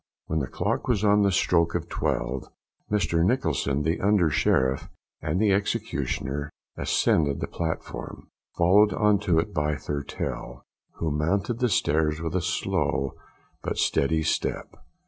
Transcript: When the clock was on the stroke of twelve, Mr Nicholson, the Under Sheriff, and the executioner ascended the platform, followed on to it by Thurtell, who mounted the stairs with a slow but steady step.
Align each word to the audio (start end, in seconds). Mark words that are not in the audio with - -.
When 0.25 0.39
the 0.39 0.47
clock 0.47 0.87
was 0.87 1.03
on 1.03 1.21
the 1.21 1.31
stroke 1.31 1.75
of 1.75 1.87
twelve, 1.87 2.45
Mr 2.91 3.23
Nicholson, 3.23 3.83
the 3.83 4.01
Under 4.01 4.31
Sheriff, 4.31 4.89
and 5.21 5.39
the 5.39 5.51
executioner 5.51 6.49
ascended 6.75 7.39
the 7.39 7.45
platform, 7.45 8.29
followed 8.57 8.93
on 8.95 9.19
to 9.19 9.37
it 9.37 9.53
by 9.53 9.75
Thurtell, 9.75 10.63
who 10.95 11.11
mounted 11.11 11.59
the 11.59 11.69
stairs 11.69 12.19
with 12.19 12.35
a 12.35 12.41
slow 12.41 13.13
but 13.61 13.77
steady 13.77 14.23
step. 14.23 14.75